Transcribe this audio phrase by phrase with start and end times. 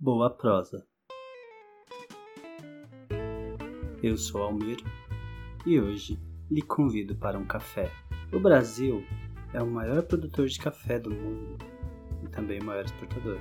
[0.00, 0.86] Boa prosa.
[4.00, 4.78] Eu sou Almir
[5.66, 6.16] e hoje
[6.48, 7.90] lhe convido para um café.
[8.32, 9.04] O Brasil
[9.52, 11.58] é o maior produtor de café do mundo
[12.22, 13.40] e também o maior exportador.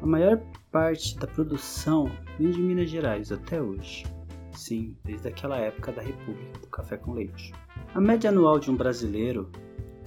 [0.00, 4.06] A maior parte da produção vem de Minas Gerais até hoje.
[4.52, 7.52] Sim, desde aquela época da República do Café com Leite.
[7.94, 9.52] A média anual de um brasileiro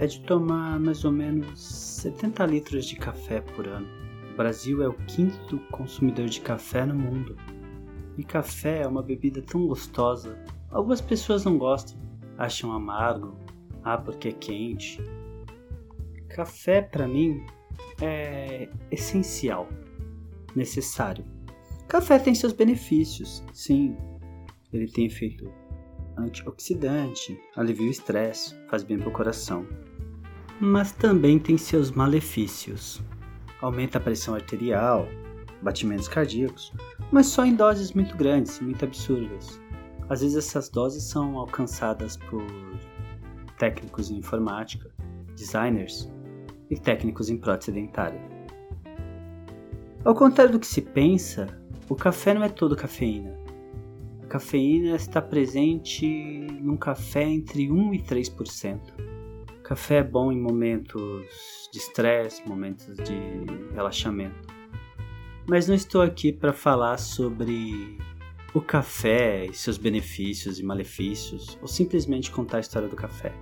[0.00, 4.05] é de tomar mais ou menos 70 litros de café por ano.
[4.36, 7.38] O Brasil é o quinto consumidor de café no mundo.
[8.18, 10.38] E café é uma bebida tão gostosa.
[10.70, 11.98] Algumas pessoas não gostam,
[12.36, 13.34] acham amargo,
[13.82, 15.02] ah, porque é quente.
[16.28, 17.46] Café para mim
[18.02, 19.70] é essencial,
[20.54, 21.24] necessário.
[21.88, 23.96] Café tem seus benefícios, sim.
[24.70, 25.50] Ele tem efeito
[26.18, 29.66] antioxidante, alivia o estresse, faz bem para o coração
[30.60, 33.02] mas também tem seus malefícios.
[33.66, 35.08] Aumenta a pressão arterial,
[35.60, 36.72] batimentos cardíacos,
[37.10, 39.60] mas só em doses muito grandes, muito absurdas.
[40.08, 42.46] Às vezes essas doses são alcançadas por
[43.58, 44.88] técnicos em informática,
[45.34, 46.08] designers
[46.70, 48.20] e técnicos em prótese dentária.
[50.04, 51.48] Ao contrário do que se pensa,
[51.88, 53.36] o café não é todo cafeína.
[54.22, 56.06] A cafeína está presente
[56.62, 59.15] num café entre 1 e 3%.
[59.66, 64.46] Café é bom em momentos de estresse, momentos de relaxamento.
[65.44, 67.98] Mas não estou aqui para falar sobre
[68.54, 73.32] o café e seus benefícios e malefícios, ou simplesmente contar a história do café.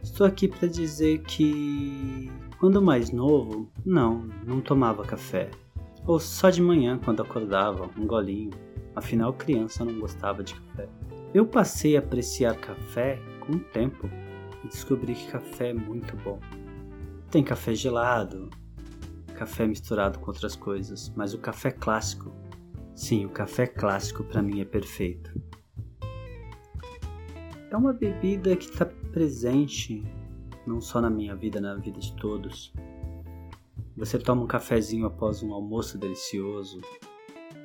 [0.00, 5.50] Estou aqui para dizer que quando mais novo, não, não tomava café.
[6.06, 8.52] Ou só de manhã quando acordava, um golinho.
[8.94, 10.88] Afinal, criança não gostava de café.
[11.34, 14.08] Eu passei a apreciar café com o tempo
[14.64, 16.38] e descobri que café é muito bom.
[17.30, 18.50] Tem café gelado,
[19.34, 22.32] café misturado com outras coisas, mas o café clássico,
[22.94, 25.32] sim, o café clássico para mim é perfeito.
[27.70, 30.04] É uma bebida que está presente
[30.66, 32.72] não só na minha vida, na vida de todos.
[33.96, 36.80] Você toma um cafezinho após um almoço delicioso,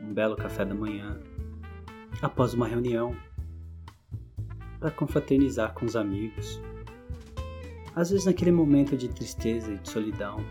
[0.02, 1.20] um belo café da manhã,
[2.22, 3.16] após uma reunião,
[4.80, 6.62] para confraternizar com os amigos,
[7.96, 10.44] às vezes, naquele momento de tristeza e de solidão,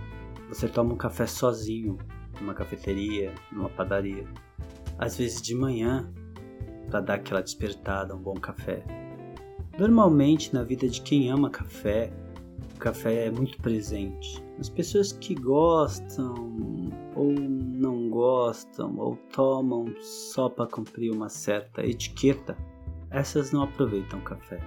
[0.49, 1.99] você toma um café sozinho,
[2.41, 4.27] numa cafeteria, numa padaria.
[4.99, 6.10] Às vezes de manhã,
[6.88, 8.82] para dar aquela despertada, um bom café.
[9.78, 12.12] Normalmente, na vida de quem ama café,
[12.77, 14.43] o café é muito presente.
[14.59, 16.34] As pessoas que gostam
[17.15, 22.56] ou não gostam ou tomam só para cumprir uma certa etiqueta,
[23.11, 24.61] essas não aproveitam o café.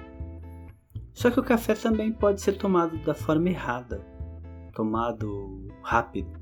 [1.17, 4.05] Só que o café também pode ser tomado da forma errada,
[4.71, 6.39] tomado rápido,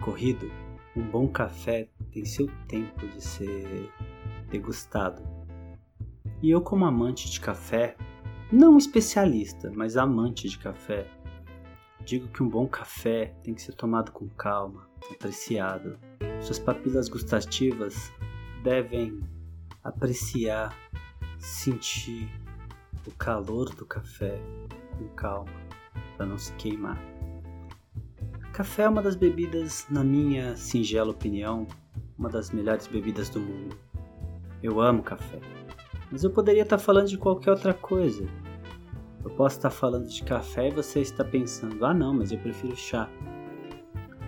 [0.00, 0.48] corrido.
[0.96, 3.90] Um bom café tem seu tempo de ser
[4.48, 5.20] degustado.
[6.40, 7.96] E eu, como amante de café,
[8.52, 11.04] não especialista, mas amante de café,
[12.04, 15.98] digo que um bom café tem que ser tomado com calma, apreciado.
[16.40, 18.12] Suas papilas gustativas
[18.62, 19.18] devem
[19.82, 20.78] apreciar,
[21.40, 22.30] sentir
[23.06, 24.40] o calor do café
[24.96, 25.52] com calma,
[26.16, 26.98] para não se queimar.
[28.52, 31.66] Café é uma das bebidas, na minha singela opinião,
[32.18, 33.76] uma das melhores bebidas do mundo.
[34.62, 35.40] Eu amo café,
[36.10, 38.26] mas eu poderia estar falando de qualquer outra coisa.
[39.24, 42.76] Eu posso estar falando de café e você está pensando: ah, não, mas eu prefiro
[42.76, 43.08] chá.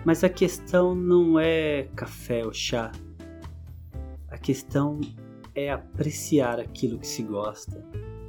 [0.03, 2.91] Mas a questão não é café ou chá.
[4.27, 4.99] A questão
[5.53, 7.83] é apreciar aquilo que se gosta,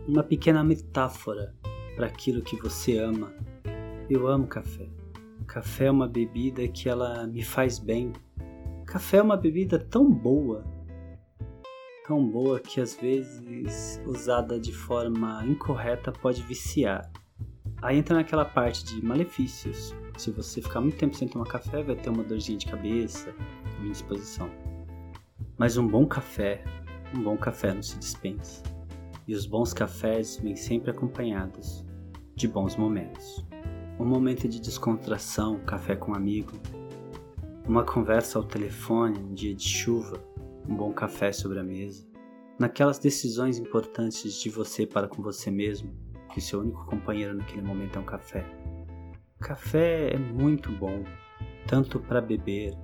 [0.07, 1.53] uma pequena metáfora
[1.97, 3.33] para aquilo que você ama.
[4.09, 4.89] Eu amo café.
[5.47, 8.13] Café é uma bebida que ela me faz bem.
[8.85, 10.65] Café é uma bebida tão boa,
[12.07, 17.11] tão boa que às vezes usada de forma incorreta pode viciar.
[17.83, 19.95] Aí entra naquela parte de malefícios.
[20.17, 23.35] Se você ficar muito tempo sem tomar café, vai ter uma dorzinha de cabeça,
[23.79, 24.49] uma indisposição.
[25.59, 26.63] Mas um bom café,
[27.15, 28.76] um bom café não se dispensa
[29.27, 31.85] e os bons cafés vêm sempre acompanhados
[32.35, 33.45] de bons momentos.
[33.99, 36.53] Um momento de descontração, café com um amigo,
[37.67, 40.23] uma conversa ao telefone, um dia de chuva,
[40.69, 42.07] um bom café sobre a mesa,
[42.59, 45.93] naquelas decisões importantes de você para com você mesmo,
[46.33, 48.45] que seu único companheiro naquele momento é um café.
[49.41, 51.03] Café é muito bom,
[51.67, 52.77] tanto para beber,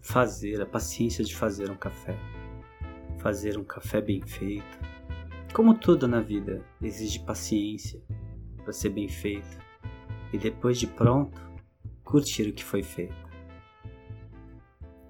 [0.00, 2.18] fazer, a paciência de fazer um café,
[3.18, 4.89] fazer um café bem feito,
[5.52, 8.00] como tudo na vida, exige paciência
[8.62, 9.58] para ser bem feito
[10.32, 11.40] e depois de pronto,
[12.04, 13.14] curtir o que foi feito.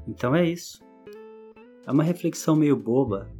[0.07, 0.83] Então é isso.
[1.87, 3.31] É uma reflexão meio boba,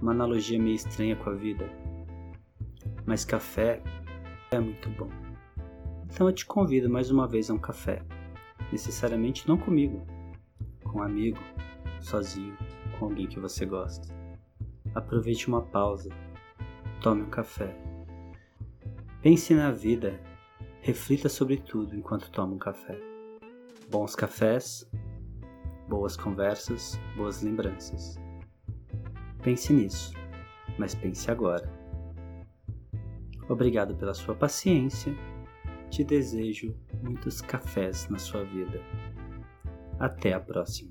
[0.00, 1.68] uma analogia meio estranha com a vida.
[3.06, 3.82] Mas café
[4.50, 5.10] é muito bom.
[6.04, 8.02] Então eu te convido mais uma vez a um café.
[8.72, 10.06] Necessariamente não comigo,
[10.82, 11.38] com um amigo,
[12.00, 12.56] sozinho,
[12.98, 14.17] com alguém que você gosta.
[14.98, 16.10] Aproveite uma pausa,
[17.00, 17.72] tome um café.
[19.22, 20.20] Pense na vida,
[20.80, 22.98] reflita sobre tudo enquanto toma um café.
[23.88, 24.90] Bons cafés,
[25.88, 28.18] boas conversas, boas lembranças.
[29.40, 30.12] Pense nisso,
[30.76, 31.72] mas pense agora.
[33.48, 35.14] Obrigado pela sua paciência.
[35.90, 36.74] Te desejo
[37.04, 38.82] muitos cafés na sua vida.
[40.00, 40.90] Até a próxima.